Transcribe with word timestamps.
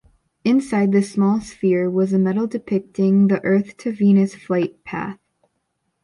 Inside 0.43 0.91
this 0.91 1.11
small 1.11 1.41
sphere 1.41 1.87
was 1.87 2.11
a 2.11 2.17
medal 2.17 2.47
depicting 2.47 3.27
the 3.27 3.39
Earth-to-Venus 3.43 4.33
flight 4.33 4.83
path. 4.83 5.19